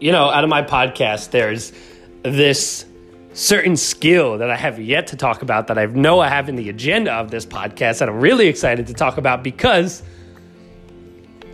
[0.00, 1.72] you know, out of my podcast, there's
[2.22, 2.86] this
[3.32, 6.56] certain skill that I have yet to talk about that I know I have in
[6.56, 10.02] the agenda of this podcast that I'm really excited to talk about because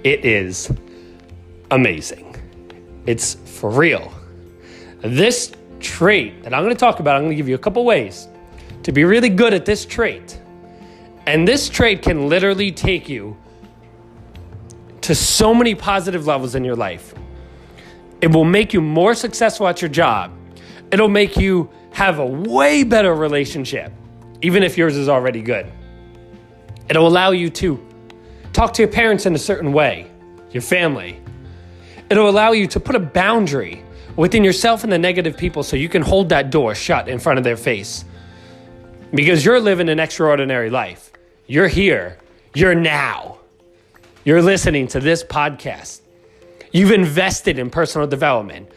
[0.04, 0.72] it is
[1.70, 2.34] amazing.
[3.04, 4.12] It's for real.
[5.02, 7.84] This trait that I'm going to talk about, I'm going to give you a couple
[7.84, 8.28] ways
[8.84, 10.40] to be really good at this trait.
[11.26, 13.36] And this trait can literally take you
[15.02, 17.14] to so many positive levels in your life.
[18.20, 20.32] It will make you more successful at your job.
[20.90, 23.92] It'll make you have a way better relationship,
[24.42, 25.70] even if yours is already good.
[26.88, 27.84] It'll allow you to
[28.52, 30.10] talk to your parents in a certain way,
[30.50, 31.20] your family.
[32.08, 33.82] It'll allow you to put a boundary
[34.14, 37.38] within yourself and the negative people so you can hold that door shut in front
[37.38, 38.04] of their face.
[39.12, 41.12] Because you're living an extraordinary life.
[41.46, 42.18] You're here.
[42.54, 43.38] You're now.
[44.24, 46.00] You're listening to this podcast.
[46.76, 48.70] You've invested in personal development.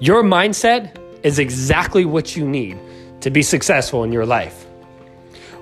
[0.00, 2.76] Your mindset is exactly what you need
[3.20, 4.66] to be successful in your life.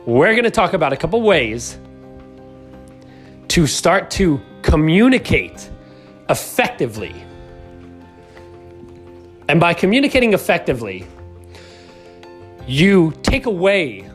[0.07, 1.79] We're going to talk about a couple ways
[3.49, 5.69] to start to communicate
[6.31, 7.15] effectively.
[9.47, 11.07] And by communicating effectively,
[12.67, 14.09] you take away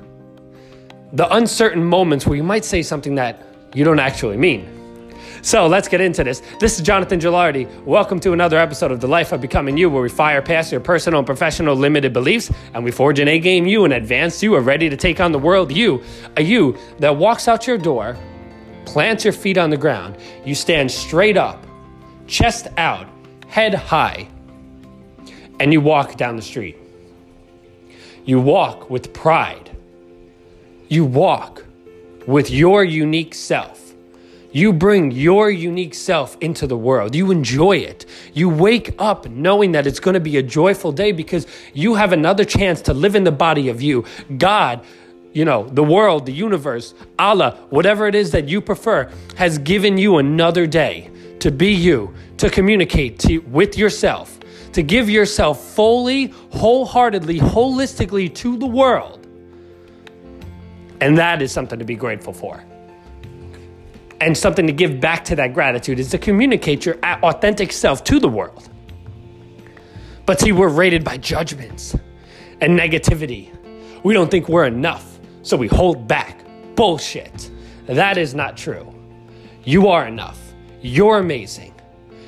[1.13, 4.78] the uncertain moments where you might say something that you don't actually mean.
[5.41, 6.41] So let's get into this.
[6.59, 7.83] This is Jonathan Gilardi.
[7.85, 10.81] Welcome to another episode of The Life of Becoming You, where we fire past your
[10.81, 14.55] personal and professional limited beliefs and we forge an A game you, and advanced you,
[14.55, 16.03] a ready to take on the world you,
[16.35, 18.17] a you that walks out your door,
[18.85, 21.65] plants your feet on the ground, you stand straight up,
[22.27, 23.07] chest out,
[23.47, 24.27] head high,
[25.61, 26.77] and you walk down the street.
[28.25, 29.75] You walk with pride.
[30.89, 31.65] You walk
[32.27, 33.78] with your unique self.
[34.51, 37.13] You bring your unique self into the world.
[37.13, 38.07] You enjoy it.
[38.33, 42.13] You wake up knowing that it's going to be a joyful day because you have
[42.13, 44.05] another chance to live in the body of you.
[44.37, 44.83] God,
[45.33, 49.99] you know, the world, the universe, Allah, whatever it is that you prefer, has given
[49.99, 54.39] you another day to be you, to communicate to, with yourself,
[54.73, 59.27] to give yourself fully, wholeheartedly, holistically to the world.
[61.01, 62.63] And that is something to be grateful for
[64.21, 68.19] and something to give back to that gratitude is to communicate your authentic self to
[68.19, 68.69] the world.
[70.25, 71.95] But see, we're rated by judgments
[72.61, 73.55] and negativity.
[74.03, 76.45] We don't think we're enough, so we hold back.
[76.75, 77.49] Bullshit.
[77.87, 78.93] That is not true.
[79.63, 80.39] You are enough.
[80.81, 81.73] You're amazing.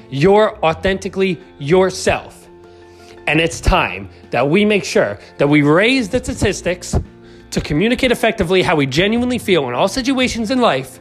[0.10, 2.48] You're authentically yourself.
[3.28, 6.96] And it's time that we make sure that we raise the statistics
[7.52, 11.00] to communicate effectively how we genuinely feel in all situations in life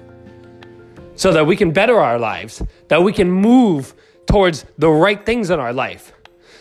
[1.20, 3.92] so that we can better our lives, that we can move
[4.24, 6.14] towards the right things in our life,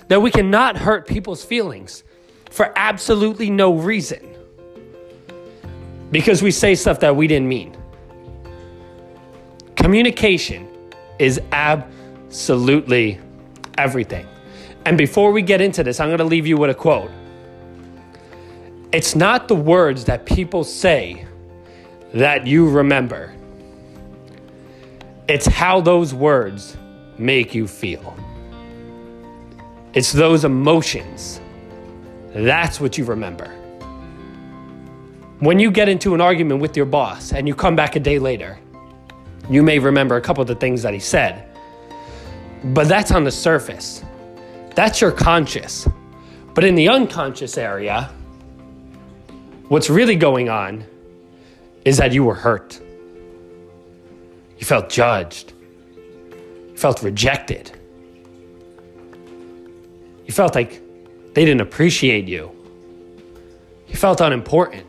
[0.10, 2.04] that we cannot hurt people's feelings
[2.52, 4.36] for absolutely no reason
[6.12, 7.74] because we say stuff that we didn't mean.
[9.78, 10.68] Communication
[11.20, 13.18] is absolutely
[13.78, 14.28] everything.
[14.84, 17.10] And before we get into this, I'm going to leave you with a quote.
[18.92, 21.26] It's not the words that people say
[22.14, 23.34] that you remember.
[25.30, 26.76] It's how those words
[27.20, 28.18] make you feel.
[29.94, 31.40] It's those emotions.
[32.30, 33.46] That's what you remember.
[35.38, 38.18] When you get into an argument with your boss and you come back a day
[38.18, 38.58] later,
[39.52, 41.48] you may remember a couple of the things that he said.
[42.64, 44.04] But that's on the surface.
[44.74, 45.88] That's your conscious.
[46.56, 48.10] But in the unconscious area,
[49.68, 50.84] what's really going on
[51.86, 52.82] is that you were hurt.
[54.60, 55.54] You felt judged.
[56.70, 57.72] You felt rejected.
[60.26, 60.82] You felt like
[61.34, 62.52] they didn't appreciate you.
[63.88, 64.86] You felt unimportant.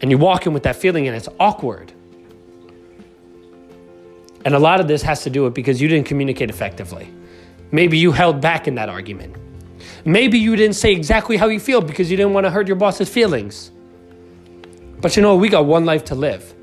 [0.00, 1.92] And you walk in with that feeling and it's awkward.
[4.44, 7.12] And a lot of this has to do with because you didn't communicate effectively.
[7.72, 9.34] Maybe you held back in that argument.
[10.04, 12.76] Maybe you didn't say exactly how you feel because you didn't want to hurt your
[12.76, 13.72] boss's feelings.
[15.00, 16.54] But you know, we got one life to live.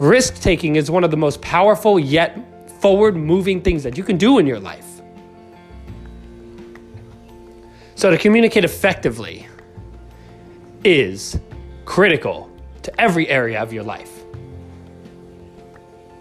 [0.00, 4.16] Risk taking is one of the most powerful yet forward moving things that you can
[4.16, 4.86] do in your life.
[7.96, 9.46] So, to communicate effectively
[10.84, 11.38] is
[11.84, 12.50] critical
[12.82, 14.24] to every area of your life.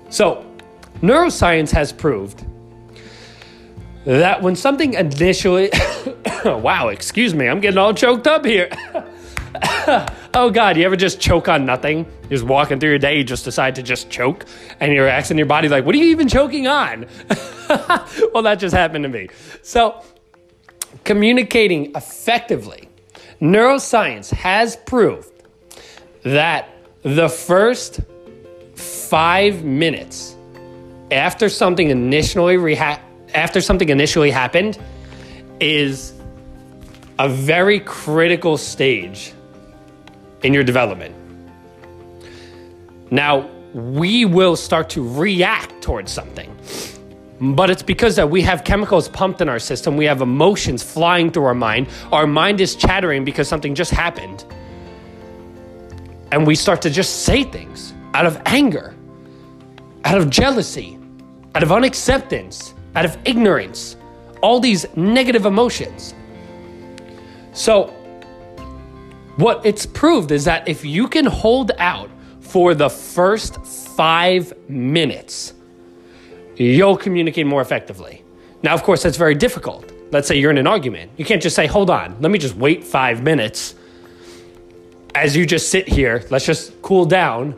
[0.09, 0.45] So,
[1.01, 2.45] neuroscience has proved
[4.03, 5.69] that when something initially,
[6.43, 8.69] wow, excuse me, I'm getting all choked up here.
[10.33, 12.05] oh God, you ever just choke on nothing?
[12.23, 14.45] You're just walking through your day, you just decide to just choke,
[14.79, 17.07] and you're asking your body, like, what are you even choking on?
[18.33, 19.29] well, that just happened to me.
[19.63, 20.03] So,
[21.03, 22.89] communicating effectively,
[23.41, 25.31] neuroscience has proved
[26.23, 26.69] that
[27.01, 28.01] the first
[28.75, 30.35] five minutes
[31.11, 32.99] after something initially reha-
[33.33, 34.77] after something initially happened
[35.59, 36.13] is
[37.17, 39.33] a very critical stage
[40.43, 41.15] in your development.
[43.11, 46.55] Now, we will start to react towards something.
[47.41, 51.31] But it's because that we have chemicals pumped in our system, we have emotions flying
[51.31, 51.87] through our mind.
[52.11, 54.43] Our mind is chattering because something just happened.
[56.31, 58.93] And we start to just say things out of anger,
[60.03, 60.99] out of jealousy,
[61.55, 63.95] out of unacceptance, out of ignorance,
[64.41, 66.13] all these negative emotions.
[67.53, 67.93] So,
[69.39, 72.09] what it's proved is that if you can hold out
[72.41, 75.53] for the first five minutes,
[76.57, 78.23] you'll communicate more effectively.
[78.63, 79.91] Now, of course, that's very difficult.
[80.11, 81.11] Let's say you're in an argument.
[81.15, 83.75] You can't just say, hold on, let me just wait five minutes
[85.15, 86.25] as you just sit here.
[86.29, 87.55] Let's just cool down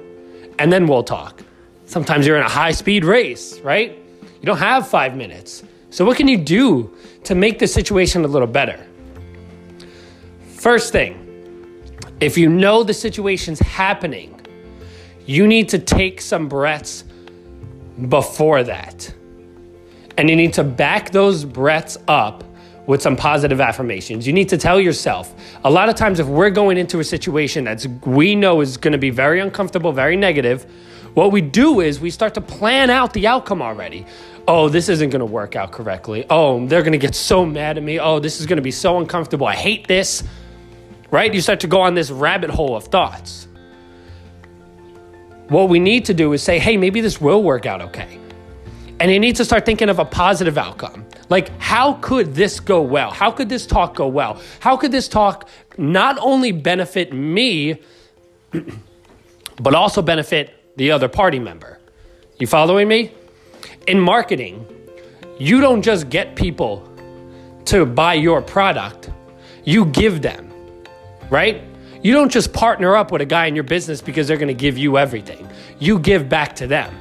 [0.60, 1.42] and then we'll talk.
[1.88, 3.98] Sometimes you're in a high speed race, right?
[4.22, 5.64] You don't have five minutes.
[5.90, 8.86] So, what can you do to make the situation a little better?
[10.48, 11.21] First thing,
[12.22, 14.40] if you know the situation's happening,
[15.26, 17.04] you need to take some breaths
[18.10, 19.14] before that.
[20.18, 22.44] And you need to back those breaths up
[22.86, 24.28] with some positive affirmations.
[24.28, 25.34] You need to tell yourself.
[25.64, 28.92] A lot of times, if we're going into a situation that we know is going
[28.92, 30.66] to be very uncomfortable, very negative,
[31.14, 34.06] what we do is we start to plan out the outcome already.
[34.48, 36.26] Oh, this isn't going to work out correctly.
[36.30, 38.00] Oh, they're going to get so mad at me.
[38.00, 39.48] Oh, this is going to be so uncomfortable.
[39.48, 40.24] I hate this.
[41.12, 41.34] Right?
[41.34, 43.48] You start to go on this rabbit hole of thoughts.
[45.50, 48.18] What we need to do is say, hey, maybe this will work out okay.
[49.02, 51.06] And you need to start thinking of a positive outcome.
[51.28, 53.12] Like, how could this go well?
[53.12, 54.42] How could this talk go well?
[54.60, 57.82] How could this talk not only benefit me,
[59.62, 61.80] but also benefit the other party member?
[62.38, 63.12] You following me?
[63.88, 64.66] In marketing,
[65.40, 66.88] you don't just get people
[67.66, 69.10] to buy your product,
[69.64, 70.51] you give them,
[71.32, 71.64] right?
[72.04, 74.54] You don't just partner up with a guy in your business because they're going to
[74.54, 75.50] give you everything.
[75.80, 76.96] You give back to them.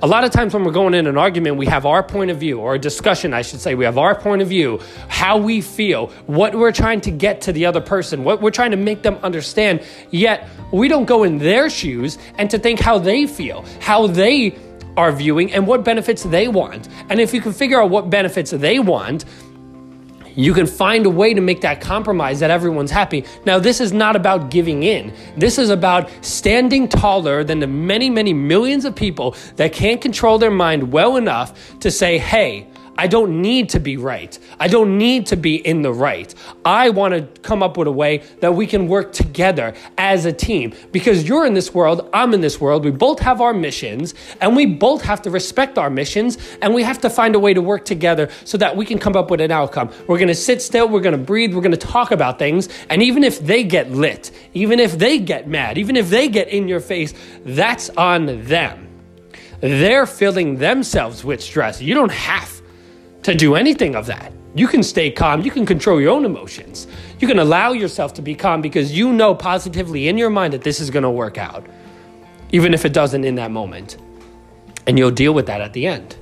[0.00, 2.38] A lot of times when we're going in an argument, we have our point of
[2.38, 5.60] view, or a discussion, I should say, we have our point of view, how we
[5.60, 9.02] feel, what we're trying to get to the other person, what we're trying to make
[9.02, 9.82] them understand.
[10.12, 14.56] Yet we don't go in their shoes and to think how they feel, how they
[14.96, 16.88] are viewing, and what benefits they want.
[17.10, 19.24] And if you can figure out what benefits they want,
[20.38, 23.24] you can find a way to make that compromise that everyone's happy.
[23.44, 25.12] Now, this is not about giving in.
[25.36, 30.38] This is about standing taller than the many, many millions of people that can't control
[30.38, 34.36] their mind well enough to say, hey, I don't need to be right.
[34.58, 36.34] I don't need to be in the right.
[36.64, 40.32] I want to come up with a way that we can work together as a
[40.32, 42.84] team because you're in this world, I'm in this world.
[42.84, 46.82] We both have our missions and we both have to respect our missions and we
[46.82, 49.40] have to find a way to work together so that we can come up with
[49.40, 49.90] an outcome.
[50.08, 52.68] We're going to sit still, we're going to breathe, we're going to talk about things.
[52.90, 56.48] And even if they get lit, even if they get mad, even if they get
[56.48, 58.88] in your face, that's on them.
[59.60, 61.80] They're filling themselves with stress.
[61.80, 62.57] You don't have
[63.22, 64.32] to do anything of that.
[64.54, 65.42] You can stay calm.
[65.42, 66.86] You can control your own emotions.
[67.20, 70.62] You can allow yourself to be calm because you know positively in your mind that
[70.62, 71.66] this is going to work out,
[72.50, 73.98] even if it doesn't in that moment.
[74.86, 76.16] And you'll deal with that at the end.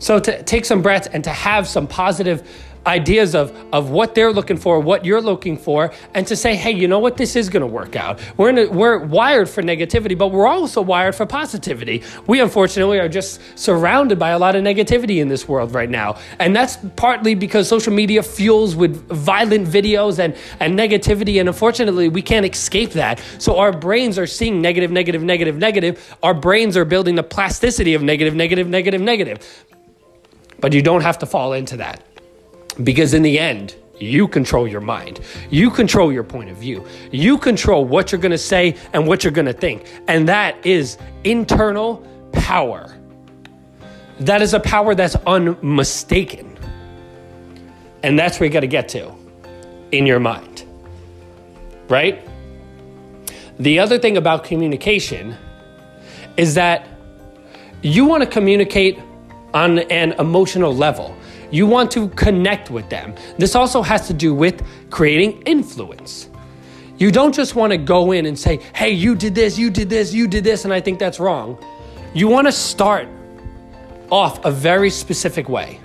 [0.00, 2.48] So to take some breaths and to have some positive
[2.88, 6.72] ideas of, of what they're looking for, what you're looking for, and to say, hey,
[6.72, 8.18] you know what, this is going to work out.
[8.36, 12.02] We're, a, we're wired for negativity, but we're also wired for positivity.
[12.26, 16.18] We unfortunately are just surrounded by a lot of negativity in this world right now.
[16.38, 21.38] And that's partly because social media fuels with violent videos and, and negativity.
[21.38, 23.22] And unfortunately, we can't escape that.
[23.38, 26.16] So our brains are seeing negative, negative, negative, negative.
[26.22, 29.64] Our brains are building the plasticity of negative, negative, negative, negative.
[30.60, 32.02] But you don't have to fall into that.
[32.82, 35.20] Because in the end, you control your mind.
[35.50, 36.86] You control your point of view.
[37.10, 39.86] You control what you're going to say and what you're going to think.
[40.06, 42.94] And that is internal power.
[44.20, 46.56] That is a power that's unmistaken.
[48.02, 49.12] And that's where you got to get to
[49.90, 50.64] in your mind.
[51.88, 52.24] Right?
[53.58, 55.36] The other thing about communication
[56.36, 56.86] is that
[57.82, 58.98] you want to communicate
[59.52, 61.16] on an emotional level.
[61.50, 63.14] You want to connect with them.
[63.38, 66.28] This also has to do with creating influence.
[66.98, 69.88] You don't just want to go in and say, hey, you did this, you did
[69.88, 71.56] this, you did this, and I think that's wrong.
[72.12, 73.08] You want to start
[74.10, 75.80] off a very specific way.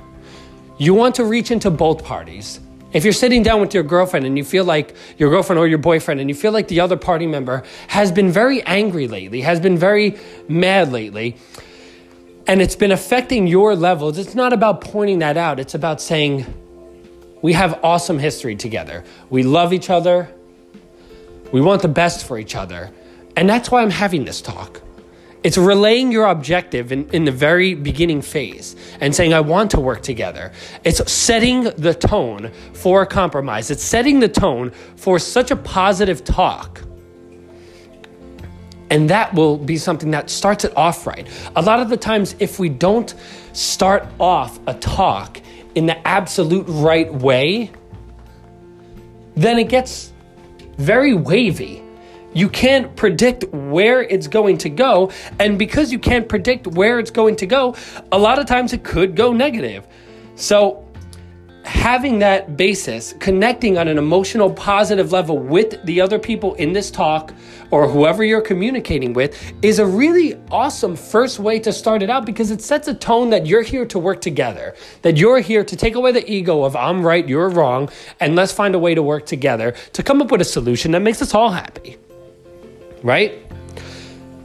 [0.78, 2.60] You want to reach into both parties.
[2.94, 5.80] If you're sitting down with your girlfriend and you feel like your girlfriend or your
[5.80, 9.60] boyfriend and you feel like the other party member has been very angry lately, has
[9.60, 10.18] been very
[10.48, 11.38] mad lately,
[12.48, 15.60] and it's been affecting your levels, it's not about pointing that out.
[15.60, 16.46] It's about saying,
[17.42, 19.04] we have awesome history together.
[19.30, 20.34] We love each other.
[21.52, 22.90] We want the best for each other.
[23.36, 24.82] And that's why I'm having this talk.
[25.44, 29.80] It's relaying your objective in, in the very beginning phase and saying, I want to
[29.82, 30.54] work together.
[30.86, 33.70] It's setting the tone for a compromise.
[33.70, 36.82] It's setting the tone for such a positive talk.
[38.94, 41.28] And that will be something that starts it off right.
[41.56, 43.12] A lot of the times, if we don't
[43.52, 45.42] start off a talk
[45.74, 47.72] in the absolute right way,
[49.34, 50.14] then it gets
[50.78, 51.82] very wavy.
[52.36, 55.12] You can't predict where it's going to go.
[55.40, 57.76] And because you can't predict where it's going to go,
[58.12, 59.88] a lot of times it could go negative.
[60.36, 60.88] So,
[61.64, 66.92] having that basis, connecting on an emotional, positive level with the other people in this
[66.92, 67.34] talk
[67.74, 72.24] or whoever you're communicating with is a really awesome first way to start it out
[72.24, 75.76] because it sets a tone that you're here to work together, that you're here to
[75.76, 77.90] take away the ego of I'm right, you're wrong,
[78.20, 81.00] and let's find a way to work together to come up with a solution that
[81.00, 81.98] makes us all happy.
[83.02, 83.42] Right?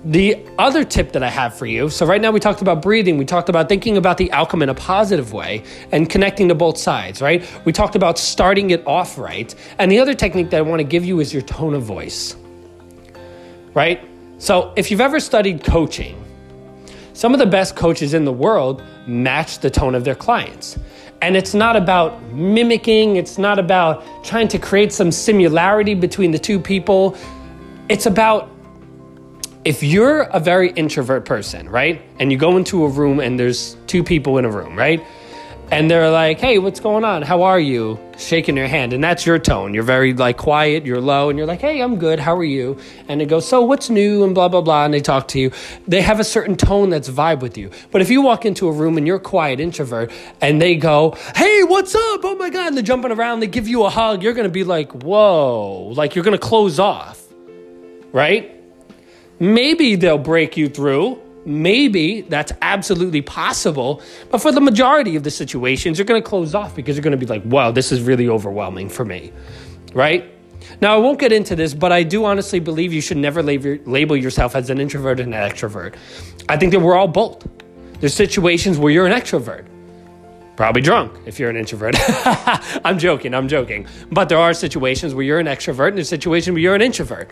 [0.06, 3.18] The other tip that I have for you so, right now we talked about breathing,
[3.18, 6.78] we talked about thinking about the outcome in a positive way and connecting to both
[6.78, 7.46] sides, right?
[7.66, 9.54] We talked about starting it off right.
[9.78, 12.36] And the other technique that I want to give you is your tone of voice,
[13.78, 14.04] right?
[14.38, 16.16] So, if you've ever studied coaching,
[17.12, 20.76] some of the best coaches in the world match the tone of their clients.
[21.22, 26.40] And it's not about mimicking, it's not about trying to create some similarity between the
[26.40, 27.16] two people.
[27.88, 28.50] It's about
[29.64, 32.02] if you're a very introvert person, right?
[32.18, 35.00] And you go into a room and there's two people in a room, right?
[35.70, 37.22] And they're like, "Hey, what's going on?
[37.22, 39.72] How are you?" shaking your hand, and that's your tone.
[39.72, 42.18] You're very like quiet, you're low, and you're like, "Hey, I'm good.
[42.18, 42.76] How are you?"
[43.08, 45.50] And they go, "So, what's new?" and blah blah blah, and they talk to you.
[45.86, 47.70] They have a certain tone that's vibe with you.
[47.90, 50.10] But if you walk into a room and you're quiet introvert,
[50.40, 52.20] and they go, "Hey, what's up?
[52.24, 54.64] Oh my god!" and they're jumping around, they give you a hug, you're gonna be
[54.64, 57.22] like, "Whoa!" Like you're gonna close off,
[58.12, 58.54] right?
[59.38, 61.20] Maybe they'll break you through.
[61.48, 64.02] Maybe that's absolutely possible.
[64.30, 67.12] But for the majority of the situations, you're going to close off because you're going
[67.12, 69.32] to be like, wow, this is really overwhelming for me.
[69.94, 70.30] Right?
[70.82, 74.14] Now, I won't get into this, but I do honestly believe you should never label
[74.14, 75.94] yourself as an introvert and an extrovert.
[76.50, 77.46] I think that we're all both.
[78.00, 79.64] There's situations where you're an extrovert,
[80.54, 81.96] probably drunk if you're an introvert.
[82.84, 83.86] I'm joking, I'm joking.
[84.12, 87.30] But there are situations where you're an extrovert and there's situations where you're an introvert,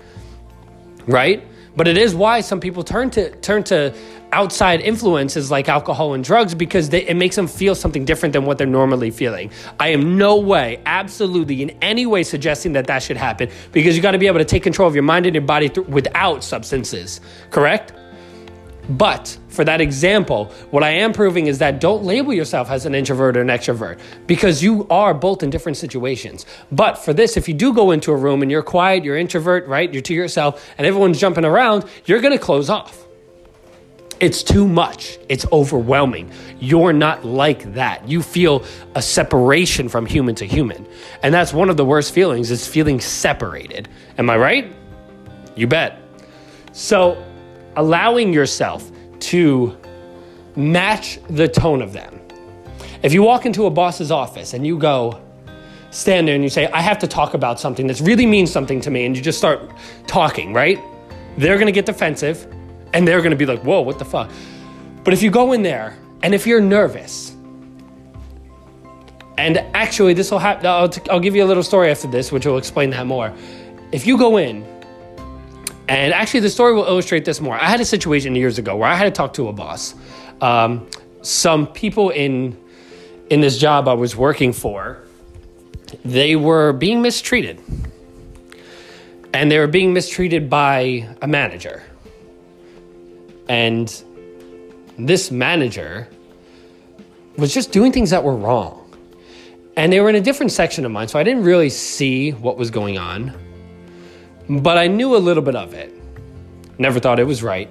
[1.06, 1.46] right?
[1.76, 3.94] But it is why some people turn to turn to
[4.32, 8.44] outside influences like alcohol and drugs because they, it makes them feel something different than
[8.44, 9.50] what they're normally feeling.
[9.78, 14.02] I am no way, absolutely, in any way suggesting that that should happen because you
[14.02, 16.42] got to be able to take control of your mind and your body th- without
[16.42, 17.20] substances.
[17.50, 17.92] Correct?
[18.88, 22.94] But for that example, what I am proving is that don't label yourself as an
[22.94, 26.46] introvert or an extrovert because you are both in different situations.
[26.70, 29.66] But for this, if you do go into a room and you're quiet, you're introvert,
[29.66, 29.92] right?
[29.92, 33.06] You're to yourself and everyone's jumping around, you're going to close off.
[34.18, 35.18] It's too much.
[35.28, 36.30] It's overwhelming.
[36.58, 38.08] You're not like that.
[38.08, 38.64] You feel
[38.94, 40.86] a separation from human to human.
[41.22, 43.88] And that's one of the worst feelings is feeling separated.
[44.16, 44.72] Am I right?
[45.54, 46.00] You bet.
[46.72, 47.22] So,
[47.76, 48.90] allowing yourself
[49.20, 49.76] to
[50.56, 52.20] match the tone of them.
[53.02, 55.20] If you walk into a boss's office and you go,
[55.90, 58.80] stand there and you say, I have to talk about something that really means something
[58.80, 59.70] to me, and you just start
[60.06, 60.78] talking, right?
[61.36, 62.46] They're gonna get defensive
[62.92, 64.30] and they're gonna be like, whoa, what the fuck?
[65.04, 67.36] But if you go in there and if you're nervous,
[69.38, 72.32] and actually, this will happen, I'll, t- I'll give you a little story after this,
[72.32, 73.34] which will explain that more.
[73.92, 74.64] If you go in
[75.88, 77.54] and actually, the story will illustrate this more.
[77.54, 79.94] I had a situation years ago where I had to talk to a boss.
[80.40, 80.88] Um,
[81.22, 82.60] some people in
[83.30, 85.02] in this job I was working for,
[86.04, 87.60] they were being mistreated,
[89.32, 91.84] and they were being mistreated by a manager.
[93.48, 93.88] And
[94.98, 96.08] this manager
[97.36, 98.82] was just doing things that were wrong.
[99.76, 102.56] And they were in a different section of mine, so I didn't really see what
[102.56, 103.34] was going on
[104.48, 105.92] but I knew a little bit of it.
[106.78, 107.68] Never thought it was right.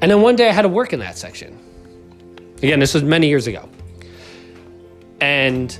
[0.00, 1.58] And then one day I had to work in that section.
[2.58, 3.68] Again, this was many years ago.
[5.20, 5.76] And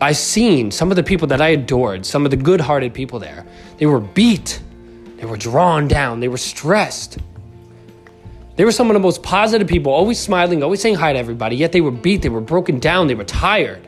[0.00, 3.46] I seen some of the people that I adored, some of the good-hearted people there.
[3.78, 4.60] They were beat.
[5.16, 6.20] They were drawn down.
[6.20, 7.18] They were stressed.
[8.56, 11.56] They were some of the most positive people, always smiling, always saying hi to everybody,
[11.56, 13.84] yet they were beat, they were broken down, they were tired.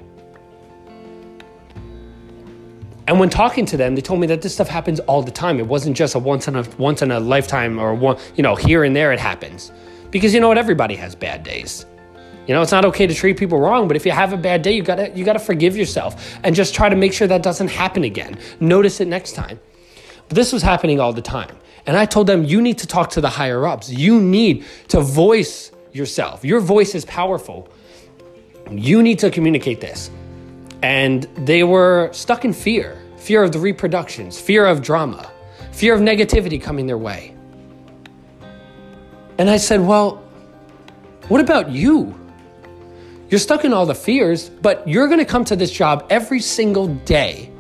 [3.09, 5.59] And when talking to them, they told me that this stuff happens all the time.
[5.59, 8.57] It wasn't just a once in a once in a lifetime or one, you know,
[8.57, 9.71] here and there it happens.
[10.11, 11.87] Because you know what, everybody has bad days.
[12.49, 14.63] You know, it's not okay to treat people wrong, but if you have a bad
[14.63, 17.69] day, you gotta you gotta forgive yourself and just try to make sure that doesn't
[17.69, 18.39] happen again.
[18.59, 19.61] Notice it next time.
[20.29, 21.57] But this was happening all the time.
[21.87, 23.89] And I told them, you need to talk to the higher ups.
[23.89, 26.45] You need to voice yourself.
[26.45, 27.69] Your voice is powerful.
[28.69, 30.11] You need to communicate this
[30.83, 35.29] and they were stuck in fear fear of the reproductions, fear of drama,
[35.73, 37.35] fear of negativity coming their way.
[39.39, 40.23] And I said, Well,
[41.27, 42.15] what about you?
[43.29, 46.39] You're stuck in all the fears, but you're going to come to this job every
[46.39, 47.51] single day,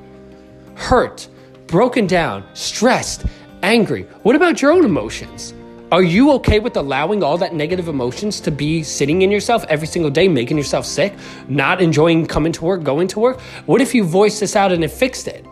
[0.76, 1.26] hurt,
[1.66, 3.26] broken down, stressed,
[3.64, 4.04] angry.
[4.22, 5.52] What about your own emotions?
[5.92, 9.86] Are you okay with allowing all that negative emotions to be sitting in yourself every
[9.86, 11.14] single day, making yourself sick,
[11.46, 13.40] not enjoying coming to work, going to work?
[13.66, 15.46] What if you voiced this out and it fixed it?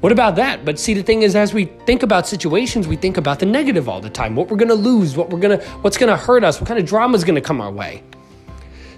[0.00, 0.64] What about that?
[0.64, 3.88] But see, the thing is, as we think about situations, we think about the negative
[3.88, 4.36] all the time.
[4.36, 7.16] What we're gonna lose, what we're gonna, what's gonna hurt us, what kind of drama
[7.16, 8.04] is gonna come our way.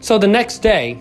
[0.01, 0.99] So the next day,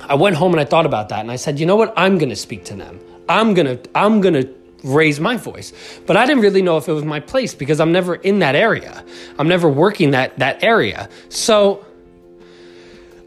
[0.00, 1.94] I went home and I thought about that, and I said, you know what?
[1.96, 2.98] I'm gonna speak to them.
[3.28, 4.42] I'm gonna, I'm gonna
[4.82, 5.72] raise my voice.
[6.06, 8.54] But I didn't really know if it was my place because I'm never in that
[8.54, 9.04] area.
[9.38, 11.08] I'm never working that that area.
[11.28, 11.84] So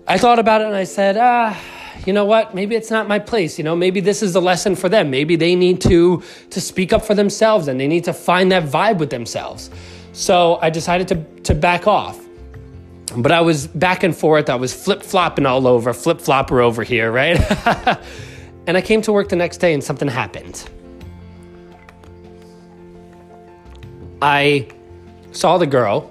[0.07, 1.59] I thought about it and I said, ah,
[2.05, 2.53] you know what?
[2.53, 3.57] Maybe it's not my place.
[3.57, 5.09] You know, maybe this is a lesson for them.
[5.09, 8.63] Maybe they need to to speak up for themselves and they need to find that
[8.63, 9.69] vibe with themselves.
[10.11, 12.19] So I decided to to back off.
[13.15, 14.49] But I was back and forth.
[14.49, 17.37] I was flip flopping all over, flip flopper over here, right?
[18.67, 20.67] and I came to work the next day and something happened.
[24.23, 24.69] I
[25.33, 26.09] saw the girl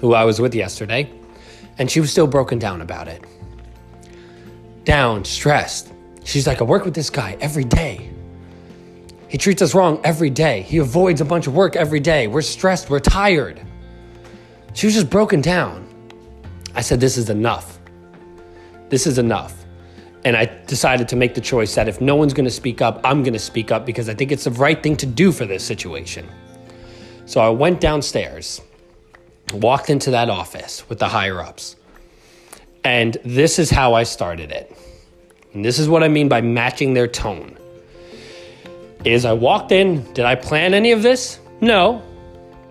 [0.00, 1.10] who I was with yesterday,
[1.76, 3.24] and she was still broken down about it.
[4.84, 5.92] Down, stressed.
[6.22, 8.12] She's like, I work with this guy every day.
[9.26, 10.62] He treats us wrong every day.
[10.62, 12.28] He avoids a bunch of work every day.
[12.28, 13.60] We're stressed, we're tired.
[14.74, 15.88] She was just broken down.
[16.76, 17.80] I said, This is enough.
[18.88, 19.64] This is enough.
[20.24, 23.24] And I decided to make the choice that if no one's gonna speak up, I'm
[23.24, 26.28] gonna speak up because I think it's the right thing to do for this situation.
[27.30, 28.60] So I went downstairs,
[29.52, 31.76] walked into that office with the higher ups.
[32.82, 34.76] And this is how I started it.
[35.54, 37.56] And this is what I mean by matching their tone.
[39.04, 41.38] Is I walked in, did I plan any of this?
[41.60, 42.02] No.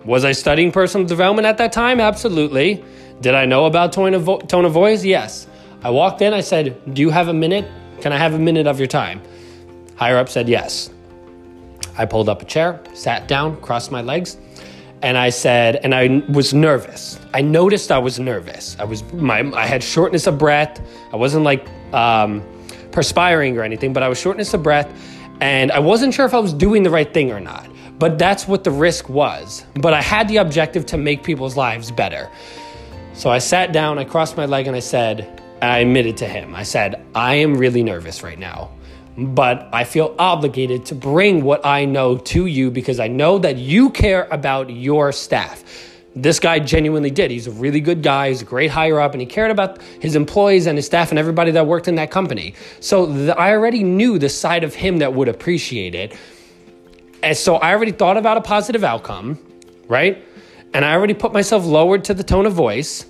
[0.04, 1.98] Was I studying personal development at that time?
[1.98, 2.84] Absolutely.
[3.22, 5.02] Did I know about tone of, vo- tone of voice?
[5.02, 5.46] Yes.
[5.82, 7.66] I walked in, I said, Do you have a minute?
[8.02, 9.22] Can I have a minute of your time?
[9.96, 10.90] Higher up said yes.
[11.96, 14.36] I pulled up a chair, sat down, crossed my legs,
[15.02, 17.18] and I said, and I was nervous.
[17.32, 18.76] I noticed I was nervous.
[18.78, 20.80] I was my I had shortness of breath.
[21.12, 22.42] I wasn't like um,
[22.92, 24.92] perspiring or anything, but I was shortness of breath,
[25.40, 27.68] and I wasn't sure if I was doing the right thing or not.
[27.98, 29.64] But that's what the risk was.
[29.74, 32.30] But I had the objective to make people's lives better.
[33.12, 36.54] So I sat down, I crossed my leg, and I said, I admitted to him.
[36.54, 38.70] I said, I am really nervous right now
[39.20, 43.56] but I feel obligated to bring what I know to you because I know that
[43.56, 45.62] you care about your staff.
[46.16, 47.30] This guy genuinely did.
[47.30, 48.28] He's a really good guy.
[48.28, 51.18] He's a great higher up, and he cared about his employees and his staff and
[51.18, 52.54] everybody that worked in that company.
[52.80, 56.16] So the, I already knew the side of him that would appreciate it.
[57.22, 59.38] And so I already thought about a positive outcome,
[59.86, 60.24] right?
[60.72, 63.06] And I already put myself lowered to the tone of voice.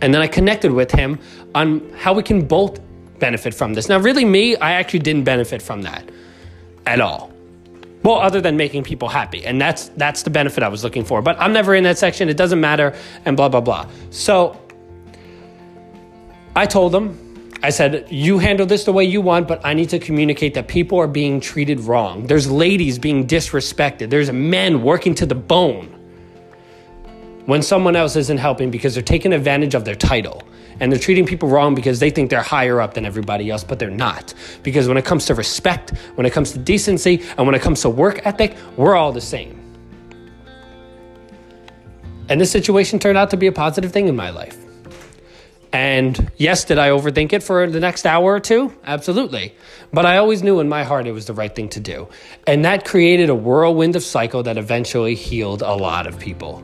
[0.00, 1.18] And then I connected with him
[1.54, 2.80] on how we can both
[3.18, 3.88] benefit from this.
[3.88, 6.08] Now, really, me, I actually didn't benefit from that
[6.86, 7.32] at all.
[8.02, 11.22] Well, other than making people happy, and that's that's the benefit I was looking for.
[11.22, 12.28] But I'm never in that section.
[12.28, 13.88] It doesn't matter, and blah blah blah.
[14.10, 14.60] So
[16.56, 19.88] I told them, I said, you handle this the way you want, but I need
[19.90, 22.26] to communicate that people are being treated wrong.
[22.26, 24.10] There's ladies being disrespected.
[24.10, 25.86] There's men working to the bone
[27.46, 30.42] when someone else isn't helping because they're taking advantage of their title
[30.80, 33.78] and they're treating people wrong because they think they're higher up than everybody else, but
[33.78, 34.34] they're not.
[34.62, 37.80] Because when it comes to respect, when it comes to decency, and when it comes
[37.82, 39.58] to work ethic, we're all the same.
[42.28, 44.56] And this situation turned out to be a positive thing in my life.
[45.72, 48.74] And yes, did I overthink it for the next hour or two?
[48.84, 49.54] Absolutely.
[49.92, 52.08] But I always knew in my heart it was the right thing to do.
[52.46, 56.62] And that created a whirlwind of cycle that eventually healed a lot of people.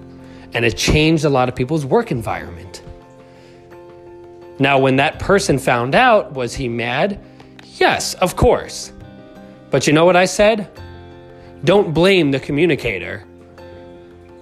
[0.53, 2.83] And it changed a lot of people's work environment.
[4.59, 7.21] Now, when that person found out, was he mad?
[7.77, 8.93] Yes, of course.
[9.71, 10.69] But you know what I said?
[11.65, 13.25] Don't blame the communicator.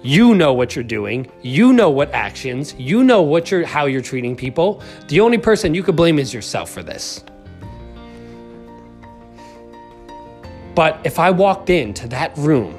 [0.01, 1.29] You know what you're doing.
[1.41, 2.73] You know what actions.
[2.77, 4.81] You know what you're how you're treating people.
[5.07, 7.23] The only person you could blame is yourself for this.
[10.75, 12.77] But if I walked into that room,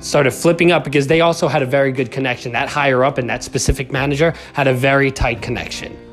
[0.00, 2.52] started flipping up because they also had a very good connection.
[2.52, 6.05] That higher up and that specific manager had a very tight connection.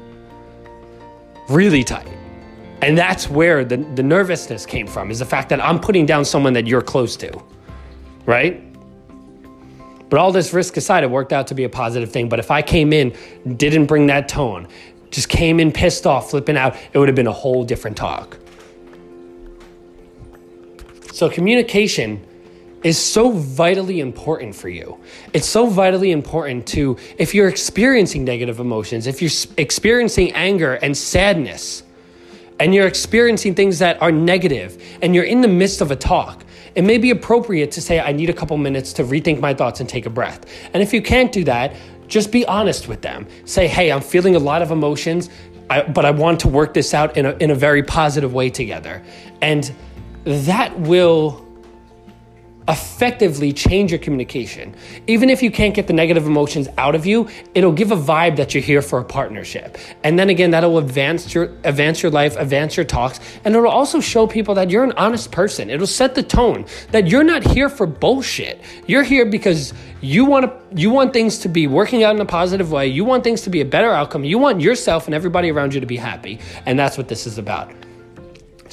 [1.49, 2.07] Really tight.
[2.81, 6.25] And that's where the, the nervousness came from, is the fact that I'm putting down
[6.25, 7.31] someone that you're close to,
[8.25, 8.61] right?
[10.09, 12.29] But all this risk aside, it worked out to be a positive thing.
[12.29, 13.15] But if I came in,
[13.55, 14.67] didn't bring that tone,
[15.11, 18.37] just came in pissed off, flipping out, it would have been a whole different talk.
[21.11, 22.25] So, communication
[22.83, 24.99] is so vitally important for you.
[25.33, 30.95] It's so vitally important to, if you're experiencing negative emotions, if you're experiencing anger and
[30.95, 31.83] sadness,
[32.59, 36.43] and you're experiencing things that are negative, and you're in the midst of a talk,
[36.75, 39.79] it may be appropriate to say, I need a couple minutes to rethink my thoughts
[39.79, 40.45] and take a breath.
[40.73, 41.75] And if you can't do that,
[42.07, 43.27] just be honest with them.
[43.45, 45.29] Say, hey, I'm feeling a lot of emotions,
[45.67, 49.01] but I want to work this out in a, in a very positive way together.
[49.41, 49.73] And
[50.23, 51.45] that will
[52.67, 54.75] effectively change your communication.
[55.07, 58.35] Even if you can't get the negative emotions out of you, it'll give a vibe
[58.37, 59.77] that you're here for a partnership.
[60.03, 63.99] And then again, that'll advance your advance your life, advance your talks, and it'll also
[63.99, 65.69] show people that you're an honest person.
[65.69, 68.61] It'll set the tone that you're not here for bullshit.
[68.87, 72.25] You're here because you want to you want things to be working out in a
[72.25, 72.87] positive way.
[72.87, 74.23] You want things to be a better outcome.
[74.23, 76.39] You want yourself and everybody around you to be happy.
[76.65, 77.82] And that's what this is about.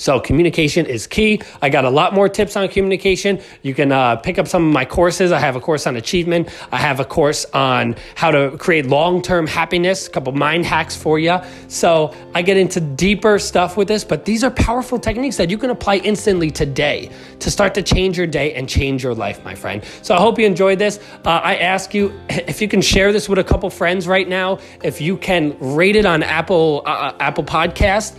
[0.00, 1.42] So communication is key.
[1.60, 3.38] I got a lot more tips on communication.
[3.60, 5.30] You can uh, pick up some of my courses.
[5.30, 6.48] I have a course on achievement.
[6.72, 11.18] I have a course on how to create long-term happiness, a couple mind hacks for
[11.18, 11.38] you.
[11.68, 15.58] So I get into deeper stuff with this, but these are powerful techniques that you
[15.58, 17.10] can apply instantly today
[17.40, 19.84] to start to change your day and change your life, my friend.
[20.00, 20.98] So I hope you enjoyed this.
[21.26, 24.60] Uh, I ask you if you can share this with a couple friends right now,
[24.82, 28.16] if you can rate it on Apple uh, uh Apple Podcast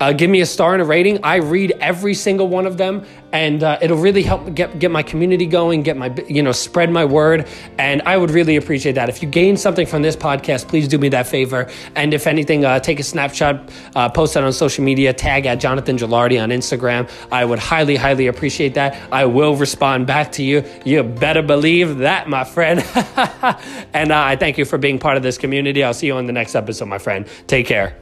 [0.00, 1.22] uh, give me a star and a rating.
[1.22, 5.02] I read every single one of them, and uh, it'll really help get get my
[5.02, 7.46] community going, get my you know spread my word,
[7.78, 9.08] and I would really appreciate that.
[9.08, 11.68] If you gain something from this podcast, please do me that favor.
[11.94, 15.60] And if anything, uh, take a snapshot, uh, post that on social media, tag at
[15.60, 17.08] Jonathan Gilardi on Instagram.
[17.30, 18.96] I would highly, highly appreciate that.
[19.12, 20.64] I will respond back to you.
[20.84, 22.80] You better believe that, my friend.
[23.94, 25.84] and uh, I thank you for being part of this community.
[25.84, 27.26] I'll see you on the next episode, my friend.
[27.46, 28.01] Take care.